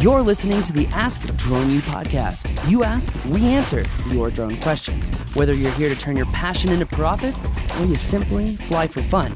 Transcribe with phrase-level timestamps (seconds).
[0.00, 2.70] You're listening to the Ask Drone U podcast.
[2.70, 5.08] You ask, we answer your drone questions.
[5.34, 7.34] Whether you're here to turn your passion into profit
[7.80, 9.34] or you simply fly for fun,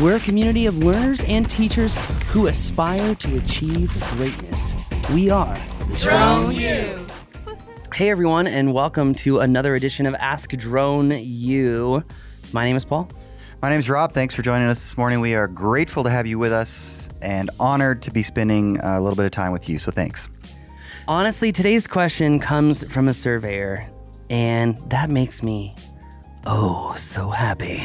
[0.00, 1.96] we're a community of learners and teachers
[2.28, 4.72] who aspire to achieve greatness.
[5.12, 5.58] We are
[5.96, 7.06] Drone U.
[7.92, 12.04] Hey everyone, and welcome to another edition of Ask Drone U.
[12.52, 13.10] My name is Paul.
[13.60, 14.12] My name is Rob.
[14.12, 15.18] Thanks for joining us this morning.
[15.18, 19.16] We are grateful to have you with us and honored to be spending a little
[19.16, 19.78] bit of time with you.
[19.78, 20.28] So thanks.
[21.08, 23.86] Honestly, today's question comes from a surveyor,
[24.30, 25.74] and that makes me
[26.46, 27.82] oh so happy.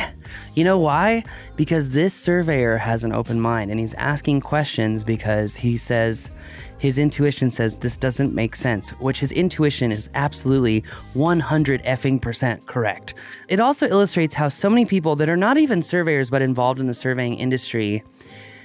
[0.56, 1.24] You know why?
[1.56, 6.32] Because this surveyor has an open mind and he's asking questions because he says
[6.78, 10.84] his intuition says this doesn't make sense, which his intuition is absolutely
[11.14, 13.14] 100 effing percent correct.
[13.48, 16.88] It also illustrates how so many people that are not even surveyors but involved in
[16.88, 18.04] the surveying industry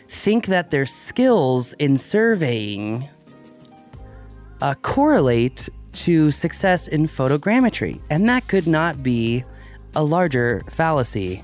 [0.09, 3.09] think that their skills in surveying
[4.61, 8.01] uh, correlate to success in photogrammetry.
[8.11, 9.45] And that could not be
[9.95, 11.43] a larger fallacy.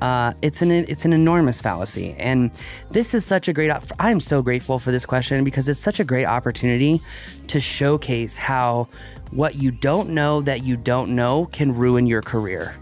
[0.00, 2.50] Uh, it's an it's an enormous fallacy, and
[2.90, 3.70] this is such a great.
[3.98, 7.00] I'm so grateful for this question because it's such a great opportunity
[7.46, 8.88] to showcase how
[9.30, 12.74] what you don't know that you don't know can ruin your career.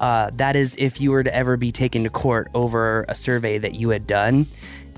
[0.00, 3.58] Uh, that is, if you were to ever be taken to court over a survey
[3.58, 4.46] that you had done,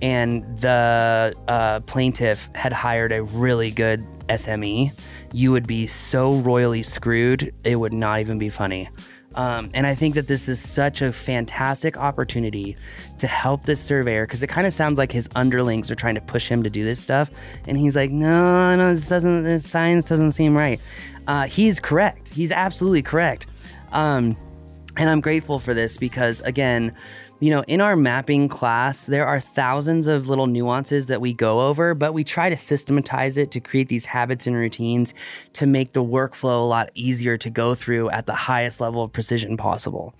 [0.00, 4.92] and the uh, plaintiff had hired a really good SME,
[5.33, 8.89] you would be so royally screwed, it would not even be funny.
[9.34, 12.77] Um, and I think that this is such a fantastic opportunity
[13.19, 16.20] to help this surveyor because it kind of sounds like his underlings are trying to
[16.20, 17.30] push him to do this stuff.
[17.67, 20.80] And he's like, no, no, this doesn't, this science doesn't seem right.
[21.27, 22.28] Uh, he's correct.
[22.28, 23.47] He's absolutely correct.
[23.92, 24.36] Um,
[24.97, 26.95] and I'm grateful for this because, again,
[27.41, 31.62] you know, in our mapping class, there are thousands of little nuances that we go
[31.62, 35.13] over, but we try to systematize it to create these habits and routines
[35.55, 39.13] to make the workflow a lot easier to go through at the highest level of
[39.13, 40.15] precision possible.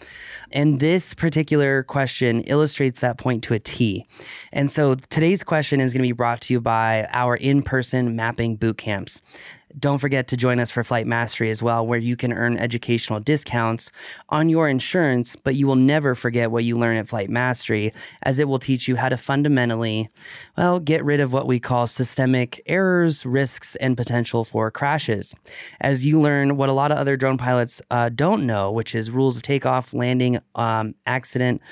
[0.51, 4.05] And this particular question illustrates that point to a T.
[4.53, 8.17] And so today's question is going to be brought to you by our in person
[8.17, 9.23] mapping boot camps.
[9.79, 13.21] Don't forget to join us for Flight Mastery as well, where you can earn educational
[13.21, 13.91] discounts
[14.29, 18.39] on your insurance, but you will never forget what you learn at Flight Mastery, as
[18.39, 20.11] it will teach you how to fundamentally,
[20.57, 25.35] well, get rid of what we call systemic errors, risks, and potential for crashes.
[25.81, 29.11] As you learn what a lot of other drone pilots uh, don't know, which is
[29.11, 31.63] rules of takeoff, landing, um, accident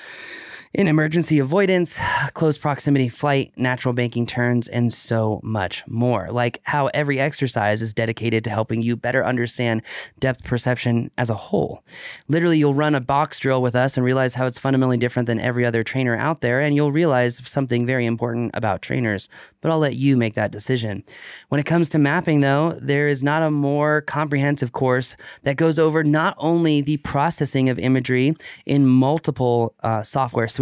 [0.73, 1.99] in emergency avoidance,
[2.33, 6.27] close proximity flight, natural banking turns, and so much more.
[6.29, 9.81] Like how every exercise is dedicated to helping you better understand
[10.19, 11.83] depth perception as a whole.
[12.29, 15.41] Literally, you'll run a box drill with us and realize how it's fundamentally different than
[15.41, 19.27] every other trainer out there, and you'll realize something very important about trainers.
[19.59, 21.03] But I'll let you make that decision.
[21.49, 25.77] When it comes to mapping, though, there is not a more comprehensive course that goes
[25.77, 30.60] over not only the processing of imagery in multiple uh, software suites,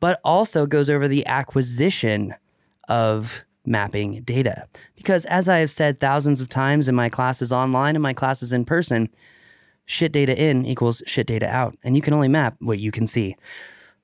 [0.00, 2.34] but also goes over the acquisition
[2.88, 4.66] of mapping data.
[4.96, 8.52] Because as I have said thousands of times in my classes online and my classes
[8.52, 9.08] in person,
[9.86, 11.76] shit data in equals shit data out.
[11.84, 13.36] And you can only map what you can see.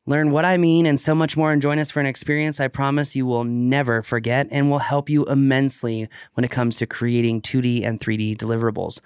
[0.08, 2.68] Learn what I mean and so much more and join us for an experience I
[2.68, 7.42] promise you will never forget and will help you immensely when it comes to creating
[7.42, 9.00] 2D and 3D deliverables.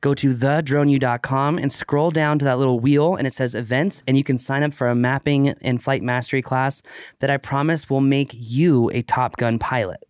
[0.00, 4.16] Go to thedroneu.com and scroll down to that little wheel and it says events and
[4.16, 6.82] you can sign up for a mapping and flight mastery class
[7.18, 10.04] that I promise will make you a Top Gun pilot.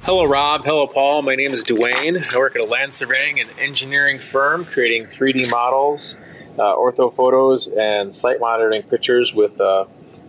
[0.00, 0.64] Hello, Rob.
[0.64, 1.22] Hello, Paul.
[1.22, 2.34] My name is DeWayne.
[2.34, 6.16] I work at a land surveying and engineering firm creating 3D models
[6.58, 9.86] uh, ortho photos and site monitoring pictures with uh,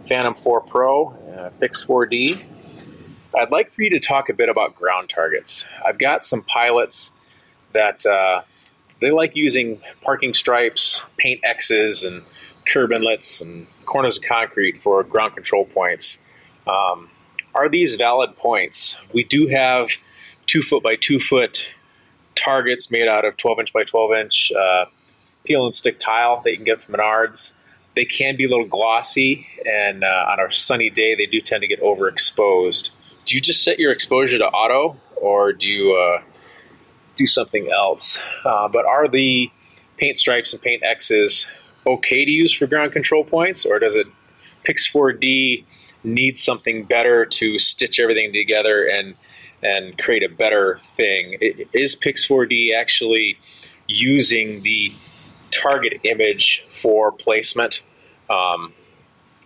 [0.07, 2.41] Phantom 4 Pro, uh, Pix 4D.
[3.35, 5.65] I'd like for you to talk a bit about ground targets.
[5.85, 7.11] I've got some pilots
[7.73, 8.43] that uh,
[9.01, 12.23] they like using parking stripes, paint X's, and
[12.65, 16.19] curb inlets and corners of concrete for ground control points.
[16.67, 17.09] Um,
[17.53, 18.97] are these valid points?
[19.13, 19.89] We do have
[20.45, 21.69] two foot by two foot
[22.35, 24.85] targets made out of 12 inch by 12 inch uh,
[25.43, 27.53] peel and stick tile that you can get from Menards.
[27.95, 31.61] They can be a little glossy, and uh, on a sunny day, they do tend
[31.61, 32.89] to get overexposed.
[33.25, 36.23] Do you just set your exposure to auto, or do you uh,
[37.15, 38.19] do something else?
[38.43, 39.51] Uh, but are the
[39.97, 41.47] paint stripes and paint X's
[41.85, 44.07] okay to use for ground control points, or does it
[44.63, 45.65] Pix 4D
[46.03, 49.15] need something better to stitch everything together and
[49.61, 51.37] and create a better thing?
[51.73, 53.37] Is Pix 4D actually
[53.87, 54.93] using the
[55.53, 57.81] target image for placement,
[58.29, 58.73] um,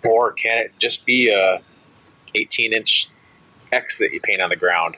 [0.04, 1.62] or can it just be a
[2.36, 3.10] 18 inch
[3.72, 4.96] X that you paint on the ground?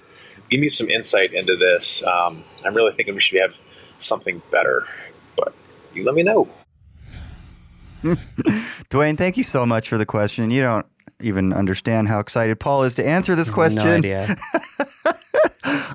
[0.50, 2.04] give me some insight into this.
[2.04, 3.54] Um, I'm really thinking we should have
[4.00, 4.86] something better,
[5.36, 5.54] but
[5.94, 6.48] you let me know.
[8.04, 10.52] DeWayne, thank you so much for the question.
[10.52, 10.86] You don't
[11.20, 13.84] even understand how excited Paul is to answer this question.
[13.84, 14.38] No idea.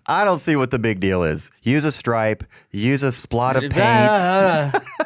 [0.06, 1.50] I don't see what the big deal is.
[1.62, 4.84] Use a stripe, use a splot of paint.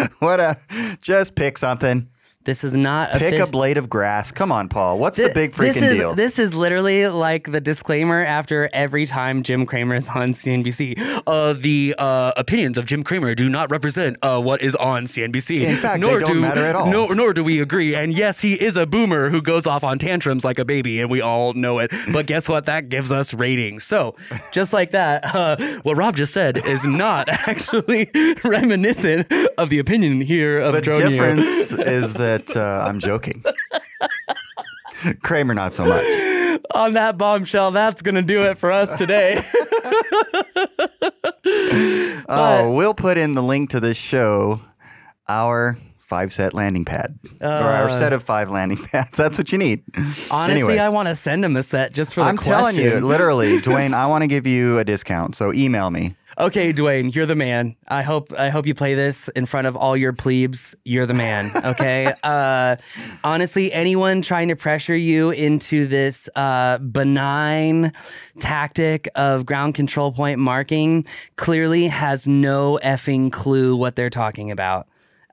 [0.20, 0.56] what a
[1.02, 2.08] just pick something.
[2.46, 4.30] This is not a Pick offic- a blade of grass.
[4.30, 4.98] Come on, Paul.
[4.98, 6.14] What's the big this freaking is, deal?
[6.14, 11.22] This is literally like the disclaimer after every time Jim Cramer is on CNBC.
[11.26, 15.62] Uh, the uh, opinions of Jim Cramer do not represent uh, what is on CNBC.
[15.62, 16.88] In fact, they nor don't do, matter at all.
[16.88, 17.94] Nor, nor do we agree.
[17.96, 21.10] And yes, he is a boomer who goes off on tantrums like a baby, and
[21.10, 21.90] we all know it.
[22.12, 22.66] But guess what?
[22.66, 23.82] That gives us ratings.
[23.82, 24.14] So
[24.52, 28.08] just like that, uh, what Rob just said is not actually
[28.44, 31.08] reminiscent of the opinion here of the Drone U.
[31.08, 33.42] difference is that uh, I'm joking.
[35.22, 36.04] Cramer, not so much.
[36.74, 39.40] on that bombshell, that's going to do it for us today.
[42.28, 44.60] Oh, we'll put in the link to this show,
[45.28, 47.98] our five set landing pad, or our Uh.
[47.98, 49.16] set of five landing pads.
[49.16, 49.82] That's what you need.
[50.30, 50.78] Honestly, Anyway.
[50.78, 52.52] I want to send him a set just for the I'm question.
[52.52, 55.36] telling you, literally, DeWayne, I want to give you a discount.
[55.36, 56.14] So email me.
[56.38, 57.76] Okay, DeWayne, you're the man.
[57.88, 60.74] I hope I hope you play this in front of all your plebes.
[60.84, 61.50] You're the man.
[61.66, 62.12] Okay.
[62.22, 62.76] uh,
[63.24, 67.92] honestly, anyone trying to pressure you into this uh, benign
[68.38, 71.06] tactic of ground control point marking
[71.36, 74.86] clearly has no effing clue what they're talking about.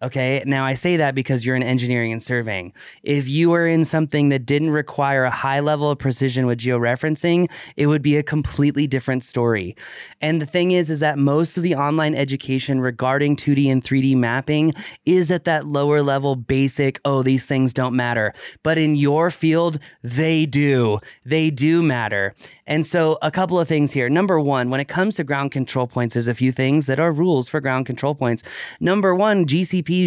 [0.03, 0.44] Okay.
[0.45, 2.73] Now I say that because you're in engineering and surveying.
[3.03, 7.50] If you were in something that didn't require a high level of precision with georeferencing,
[7.77, 9.77] it would be a completely different story.
[10.19, 14.17] And the thing is, is that most of the online education regarding 2D and 3D
[14.17, 14.73] mapping
[15.05, 18.33] is at that lower level basic, oh, these things don't matter.
[18.61, 21.00] But in your field, they do.
[21.23, 22.33] They do matter.
[22.67, 24.09] And so, a couple of things here.
[24.09, 27.11] Number one, when it comes to ground control points, there's a few things that are
[27.11, 28.44] rules for ground control points.
[28.79, 29.45] Number one,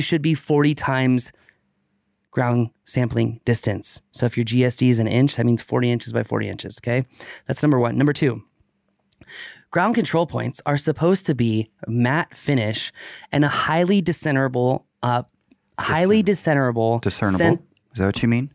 [0.01, 1.33] Should be 40 times
[2.31, 4.01] ground sampling distance.
[4.13, 6.79] So, if your GSD is an inch, that means 40 inches by 40 inches.
[6.83, 7.05] Okay.
[7.47, 7.97] That's number one.
[7.97, 8.43] Number two,
[9.71, 12.93] ground control points are supposed to be matte finish
[13.33, 15.23] and a highly discernible, uh,
[15.79, 17.39] highly discernible, Discernible.
[17.39, 17.63] cen-
[17.93, 18.53] Is that what you mean?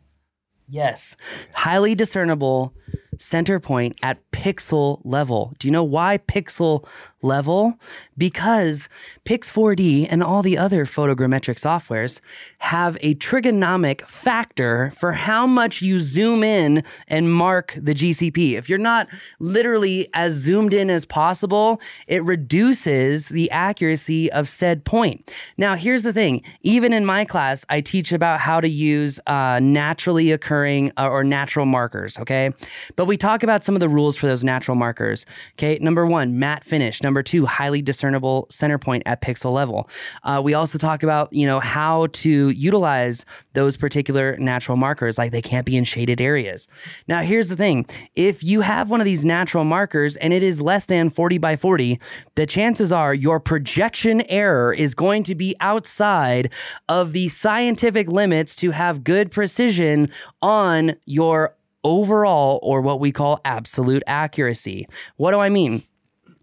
[0.69, 1.17] Yes.
[1.53, 2.73] Highly discernible
[3.21, 5.53] center point at pixel level.
[5.59, 6.87] Do you know why pixel
[7.21, 7.79] level?
[8.17, 8.89] Because
[9.25, 12.19] Pix4D and all the other photogrammetric softwares
[12.59, 18.53] have a trigonomic factor for how much you zoom in and mark the GCP.
[18.53, 19.07] If you're not
[19.39, 25.31] literally as zoomed in as possible, it reduces the accuracy of said point.
[25.57, 29.59] Now, here's the thing even in my class, I teach about how to use uh,
[29.61, 32.51] naturally occurring uh, or natural markers, okay?
[32.95, 35.77] But we talk about some of the rules for those natural markers, okay?
[35.81, 37.01] Number one, matte finish.
[37.03, 39.89] Number two, highly discernible center point at pixel level.
[40.23, 45.31] Uh, we also talk about, you know, how to utilize those particular natural markers, like
[45.31, 46.67] they can't be in shaded areas.
[47.07, 47.85] Now, here's the thing
[48.15, 51.55] if you have one of these natural markers and it is less than 40 by
[51.55, 51.99] 40,
[52.35, 56.51] the chances are your projection error is going to be outside
[56.89, 60.09] of the scientific limits to have good precision
[60.41, 64.87] on your overall or what we call absolute accuracy.
[65.17, 65.83] What do I mean?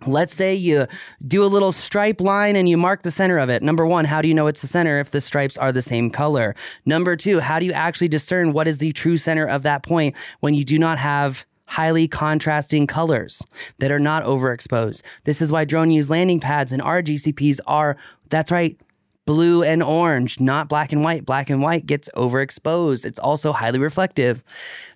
[0.07, 0.87] Let's say you
[1.27, 3.63] do a little stripe line and you mark the center of it.
[3.65, 6.09] Number one, how do you know it's the center if the stripes are the same
[6.11, 6.55] color?
[6.87, 10.15] Number two, how do you actually discern what is the true center of that point
[10.39, 13.43] when you do not have highly contrasting colors
[13.79, 15.03] that are not overexposed?
[15.25, 17.97] This is why Drone U's landing pads and our GCPs are,
[18.31, 18.81] that's right,
[19.29, 21.27] blue and orange, not black and white.
[21.27, 23.05] Black and white gets overexposed.
[23.05, 24.43] It's also highly reflective.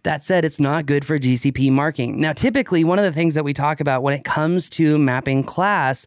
[0.04, 2.18] That said, it's not good for GCP marking.
[2.18, 5.44] Now, typically, one of the things that we talk about when it comes to mapping
[5.44, 6.06] class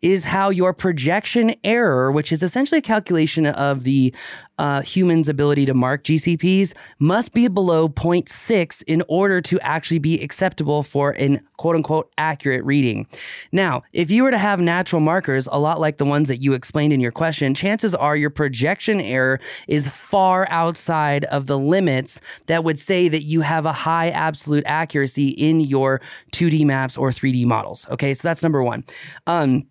[0.00, 4.14] is how your projection error, which is essentially a calculation of the
[4.58, 10.22] uh, human's ability to mark GCPs, must be below 0.6 in order to actually be
[10.22, 13.06] acceptable for an quote unquote accurate reading.
[13.52, 16.52] Now, if you were to have natural markers, a lot like the ones that you
[16.52, 22.20] explained in your question, chances are your projection error is far outside of the limits
[22.46, 26.00] that would say that you have a high absolute accuracy in your
[26.32, 27.86] 2D maps or 3D models.
[27.90, 28.84] Okay, so that's number one.
[29.26, 29.66] Um,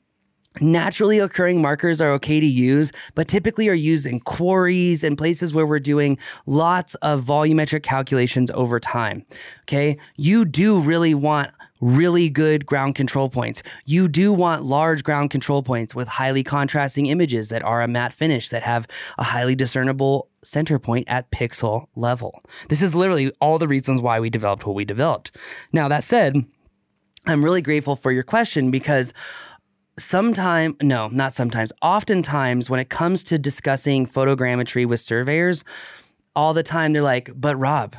[0.62, 5.54] Naturally occurring markers are okay to use, but typically are used in quarries and places
[5.54, 9.26] where we're doing lots of volumetric calculations over time.
[9.64, 9.98] Okay.
[10.18, 13.62] You do really want really good ground control points.
[13.86, 18.14] You do want large ground control points with highly contrasting images that are a matte
[18.14, 22.42] finish that have a highly discernible center point at pixel level.
[22.70, 25.36] This is literally all the reasons why we developed what we developed.
[25.74, 26.46] Now, that said,
[27.28, 29.14] I'm really grateful for your question because
[29.98, 35.64] sometime no not sometimes oftentimes when it comes to discussing photogrammetry with surveyors
[36.36, 37.96] all the time they're like but rob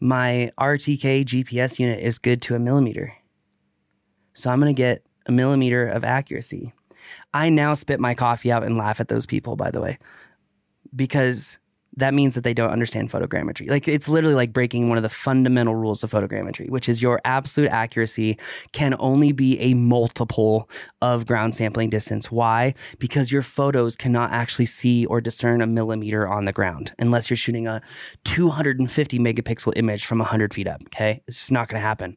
[0.00, 3.12] my rtk gps unit is good to a millimeter.
[4.34, 6.74] So i'm going to get a millimeter of accuracy.
[7.32, 9.98] I now spit my coffee out and laugh at those people by the way
[10.94, 11.58] because
[11.96, 13.70] that means that they don't understand photogrammetry.
[13.70, 17.20] Like it's literally like breaking one of the fundamental rules of photogrammetry, which is your
[17.24, 18.38] absolute accuracy
[18.72, 20.68] can only be a multiple
[21.02, 22.30] of ground sampling distance.
[22.30, 22.74] Why?
[22.98, 27.36] Because your photos cannot actually see or discern a millimeter on the ground unless you're
[27.36, 27.80] shooting a
[28.24, 30.82] 250 megapixel image from 100 feet up.
[30.86, 31.22] Okay.
[31.26, 32.16] It's just not going to happen.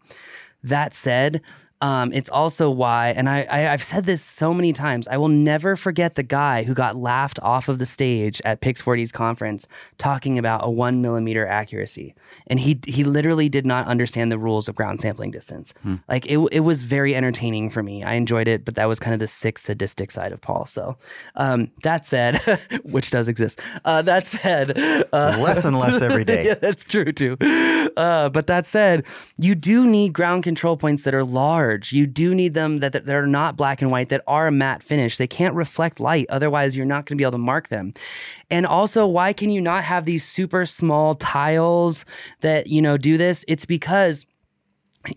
[0.64, 1.42] That said,
[1.80, 5.28] um, it's also why, and I, I, have said this so many times, I will
[5.28, 9.68] never forget the guy who got laughed off of the stage at Pix4D's conference
[10.00, 12.16] talking about a one millimeter accuracy,
[12.48, 15.76] and he he literally did not understand the rules of ground sampling distance.
[15.84, 15.96] Hmm.
[16.10, 18.04] Like it, it was very entertaining for me.
[18.04, 20.66] I enjoyed it, but that was kind of the sick sadistic side of Paul.
[20.66, 20.98] So
[21.36, 22.40] um, that said,
[22.86, 23.60] which does exist.
[23.86, 24.80] Uh, that said,
[25.14, 26.44] uh, less and less every day.
[26.44, 27.38] yeah, that's true too.
[27.96, 29.06] Uh, but that said,
[29.38, 31.92] you do need ground control points that are large large.
[31.92, 35.18] You do need them that, are not black and white, that are a matte finish.
[35.18, 36.28] They can't reflect light.
[36.30, 37.94] Otherwise, you're not going to be able to mark them.
[38.50, 42.06] And also, why can you not have these super small tiles
[42.42, 43.44] that, you know, do this?
[43.48, 44.26] It's because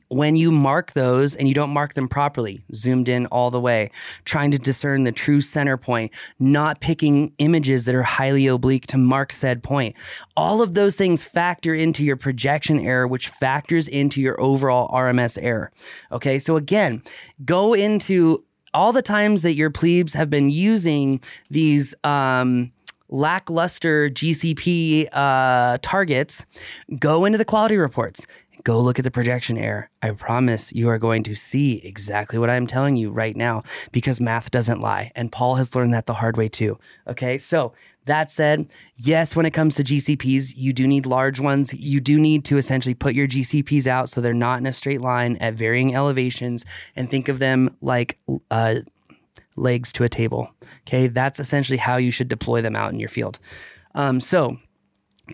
[0.09, 3.91] when you mark those and you don't mark them properly, zoomed in all the way,
[4.25, 8.99] trying to discern the true center point, not picking images that are highly oblique to
[8.99, 9.97] mark said point,
[10.37, 15.39] all of those things factor into your projection error, which factors into your overall RMS
[15.41, 15.73] error.
[16.13, 17.03] Okay, so again,
[17.45, 21.21] go into all the times that your plebes have been using
[21.51, 21.95] these.
[22.05, 22.73] Um,
[23.13, 26.47] lackluster GCP uh, targets,
[27.01, 28.25] go into the quality reports
[28.65, 29.91] Go look at the projection error.
[30.03, 33.63] I promise you are going to see exactly what I'm telling you right now
[33.93, 35.13] because math doesn't lie.
[35.15, 36.79] And Paul has learned that the hard way too.
[37.07, 37.39] Okay.
[37.39, 37.73] So
[38.05, 41.73] that said, yes, when it comes to GCPs, you do need large ones.
[41.73, 45.01] You do need to essentially put your GCPs out so they're not in a straight
[45.01, 48.19] line at varying elevations and think of them like
[48.51, 48.77] uh,
[49.57, 50.55] legs to a table.
[50.87, 51.07] Okay.
[51.07, 53.39] That's essentially how you should deploy them out in your field.
[53.95, 54.59] Um, so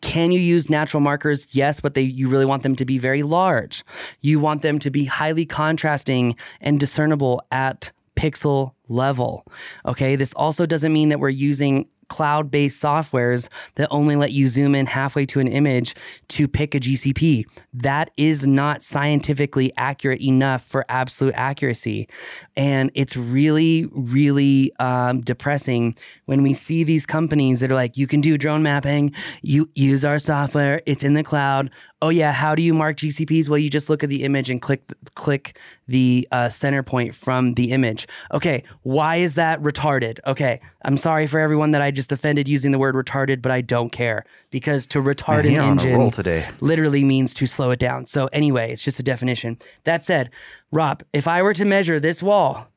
[0.03, 1.47] can you use natural markers?
[1.51, 3.85] Yes, but they you really want them to be very large.
[4.21, 9.45] You want them to be highly contrasting and discernible at pixel level.
[9.85, 14.49] Okay, this also doesn't mean that we're using cloud based softwares that only let you
[14.49, 15.95] zoom in halfway to an image
[16.29, 17.45] to pick a GCP.
[17.75, 22.09] That is not scientifically accurate enough for absolute accuracy.
[22.57, 25.97] And it's really, really um, depressing
[26.27, 30.05] when we see these companies that are like, you can do drone mapping, you use
[30.05, 31.71] our software, it's in the cloud.
[32.03, 33.49] Oh yeah, how do you mark GCPs?
[33.49, 34.83] Well, you just look at the image and click
[35.15, 38.07] click the uh, center point from the image.
[38.35, 40.19] Okay, why is that retarded?
[40.27, 43.63] Okay, I'm sorry for everyone that I just offended using the word retarded, but I
[43.63, 46.47] don't care because to retard Man, an engine today.
[46.61, 48.05] literally means to slow it down.
[48.05, 49.59] So anyway, it's just a definition.
[49.85, 50.29] That said,
[50.71, 52.69] Rob, if I were to measure this wall,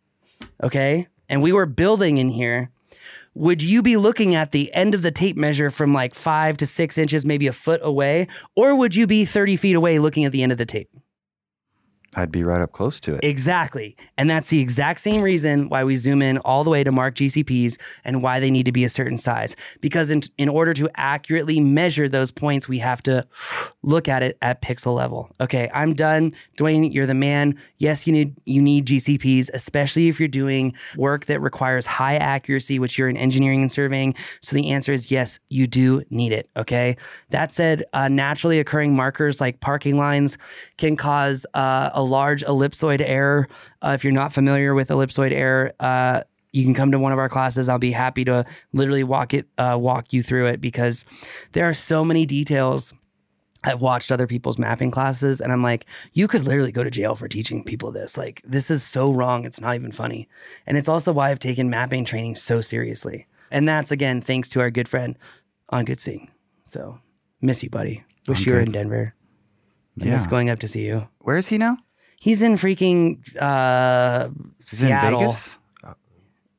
[0.63, 2.71] okay, and we were building in here,
[3.39, 6.67] would you be looking at the end of the tape measure from like five to
[6.67, 10.33] six inches, maybe a foot away, or would you be 30 feet away looking at
[10.33, 10.89] the end of the tape?
[12.15, 13.23] I'd be right up close to it.
[13.23, 13.95] Exactly.
[14.17, 17.15] And that's the exact same reason why we zoom in all the way to mark
[17.15, 19.55] GCPs and why they need to be a certain size.
[19.79, 23.27] Because in, in order to accurately measure those points, we have to
[23.83, 25.29] look at it at pixel level.
[25.39, 26.33] Okay, I'm done.
[26.57, 27.55] DeWayne, you're the man.
[27.77, 32.79] Yes, you need you need GCPs, especially if you're doing work that requires high accuracy,
[32.79, 34.15] which you're in engineering and surveying.
[34.41, 36.49] So the answer is yes, you do need it.
[36.57, 36.97] Okay.
[37.29, 40.37] That said, uh, naturally occurring markers like parking lines
[40.77, 43.47] can cause uh, a large ellipsoid error.
[43.81, 46.21] Uh, if you're not familiar with ellipsoid error, uh,
[46.53, 47.67] you can come to one of our classes.
[47.67, 51.05] I'll be happy to literally walk it, uh, walk you through it because
[51.51, 52.93] there are so many details.
[53.65, 57.15] I've watched other people's mapping classes and I'm like, you could literally go to jail
[57.15, 58.17] for teaching people this.
[58.17, 59.43] Like, this is so wrong.
[59.43, 60.29] It's not even funny.
[60.65, 63.27] And it's also why I've taken mapping training so seriously.
[63.51, 65.17] And that's again, thanks to our good friend
[65.67, 66.31] on Good Seeing.
[66.63, 66.99] So,
[67.41, 68.05] miss you, buddy.
[68.29, 69.13] Wish you were in Denver.
[70.01, 70.13] I yeah.
[70.13, 71.09] miss going up to see you.
[71.19, 71.77] Where is he now?
[72.19, 74.29] He's in freaking uh,
[74.65, 75.21] Seattle.
[75.21, 75.57] In Vegas?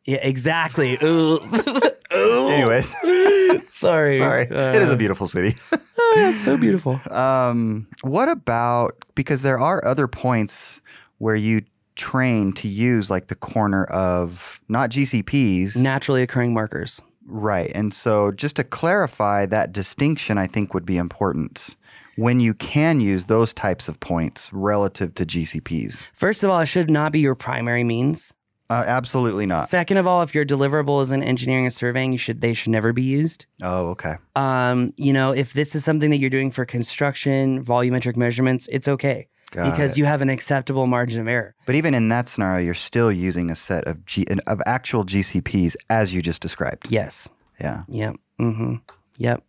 [0.06, 0.98] Yeah, exactly.
[1.02, 1.38] Ooh.
[2.12, 2.48] Ooh.
[2.48, 2.88] Anyways,
[3.68, 4.18] sorry.
[4.18, 4.48] Sorry.
[4.48, 5.56] Uh, it is a beautiful city.
[5.72, 7.00] oh, yeah, it's so beautiful.
[7.10, 10.80] Um, what about because there are other points
[11.18, 11.62] where you
[11.94, 17.00] train to use like the corner of not GCPs, naturally occurring markers.
[17.26, 17.70] Right.
[17.74, 21.76] And so just to clarify that distinction, I think would be important
[22.16, 26.06] when you can use those types of points relative to GCPs.
[26.12, 28.32] First of all, it should not be your primary means.
[28.68, 29.68] Uh, absolutely not.
[29.68, 32.70] Second of all, if your deliverable is in engineering and surveying, you should they should
[32.70, 33.46] never be used.
[33.62, 34.14] Oh, okay.
[34.36, 38.86] Um, you know, if this is something that you're doing for construction, volumetric measurements, it's
[38.86, 39.98] okay Got because it.
[39.98, 41.56] you have an acceptable margin of error.
[41.66, 45.74] But even in that scenario, you're still using a set of G- of actual GCPs
[45.88, 46.92] as you just described.
[46.92, 47.28] Yes.
[47.60, 47.82] Yeah.
[47.88, 48.16] Yep.
[48.40, 48.74] Mm-hmm.
[49.20, 49.42] Yep.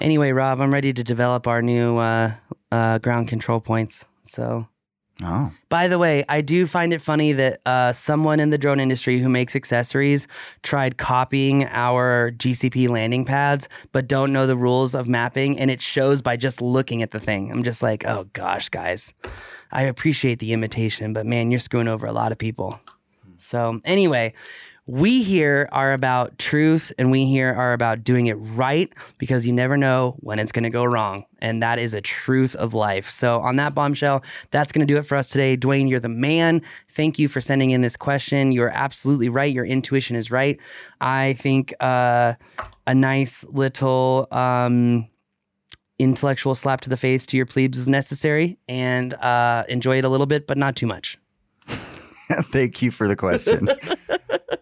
[0.00, 2.32] Anyway, Rob, I'm ready to develop our new uh,
[2.72, 4.04] uh, ground control points.
[4.22, 4.66] So,
[5.22, 5.50] Oh.
[5.68, 9.18] by the way, I do find it funny that uh, someone in the drone industry
[9.18, 10.28] who makes accessories
[10.62, 15.80] tried copying our GCP landing pads, but don't know the rules of mapping, and it
[15.82, 17.50] shows by just looking at the thing.
[17.50, 19.12] I'm just like, oh gosh, guys,
[19.72, 22.80] I appreciate the imitation, but man, you're screwing over a lot of people.
[23.38, 24.34] So, anyway,
[24.88, 29.52] we here are about truth and we here are about doing it right because you
[29.52, 31.26] never know when it's going to go wrong.
[31.42, 33.10] And that is a truth of life.
[33.10, 35.58] So, on that bombshell, that's going to do it for us today.
[35.58, 36.62] DeWayne, you're the man.
[36.88, 38.50] Thank you for sending in this question.
[38.50, 39.52] You're absolutely right.
[39.52, 40.58] Your intuition is right.
[41.02, 42.34] I think uh,
[42.86, 44.26] a nice little.
[44.32, 45.08] Um,
[46.00, 50.08] Intellectual slap to the face to your plebes is necessary and uh, enjoy it a
[50.08, 51.18] little bit, but not too much.
[52.52, 53.68] Thank you for the question.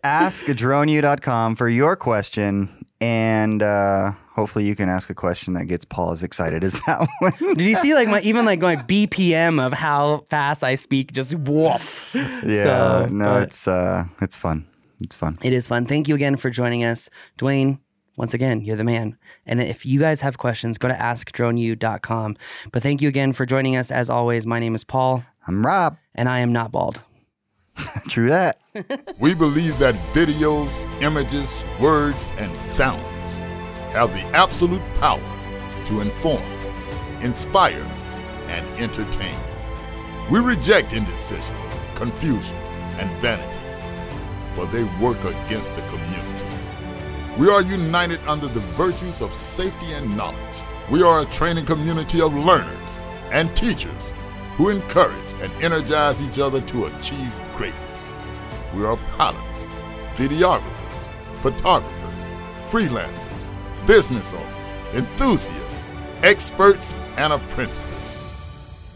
[0.05, 2.69] AskDroneU.com for your question.
[3.01, 7.07] And uh, hopefully you can ask a question that gets Paul as excited as that
[7.19, 7.33] one.
[7.39, 11.13] Did you see like my even like my BPM of how fast I speak?
[11.13, 12.11] Just woof.
[12.15, 14.67] yeah, So, no, it's uh, it's fun.
[15.01, 15.39] It's fun.
[15.43, 15.85] It is fun.
[15.85, 17.81] Thank you again for joining us, DeWayne.
[18.17, 19.19] Once again, you're the man.
[19.45, 22.37] And if you guys have questions, go to askdroneu.com.
[22.73, 23.91] But thank you again for joining us.
[23.91, 25.99] As always, my name is Paul, I'm Rob.
[26.15, 27.03] and I am not bald.
[28.09, 28.59] True that.
[29.19, 33.39] We believe that videos, images, words, and sounds
[33.93, 35.21] have the absolute power
[35.87, 36.43] to inform,
[37.21, 37.87] inspire,
[38.49, 39.39] and entertain.
[40.31, 41.57] We reject indecision,
[41.95, 42.57] confusion,
[42.99, 43.59] and vanity,
[44.55, 46.47] for they work against the community.
[47.39, 50.39] We are united under the virtues of safety and knowledge.
[50.91, 52.99] We are a training community of learners
[53.31, 54.15] and teachers
[54.57, 58.13] who encourage and energize each other to achieve greatness.
[58.75, 59.67] We are pilots,
[60.15, 61.09] videographers,
[61.41, 62.25] photographers,
[62.69, 65.85] freelancers, business owners, enthusiasts,
[66.23, 68.19] experts, and apprentices.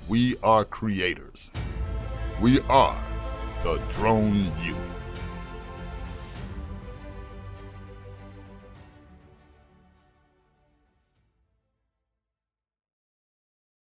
[0.08, 1.50] We are creators.
[2.40, 3.02] We are
[3.62, 4.89] the Drone U.